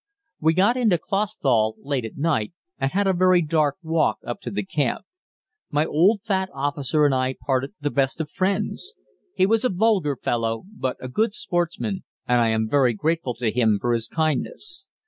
[0.39, 4.49] We got into Clausthal late at night and had a very dark walk up to
[4.49, 5.05] the camp.
[5.69, 8.95] My old fat officer and I parted the best of friends.
[9.35, 13.51] He was a vulgar fellow but a good sportsman, and I am very grateful to
[13.51, 14.87] him for his kindness.